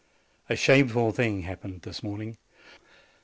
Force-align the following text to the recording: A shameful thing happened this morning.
A 0.49 0.55
shameful 0.55 1.11
thing 1.11 1.43
happened 1.43 1.83
this 1.83 2.01
morning. 2.01 2.39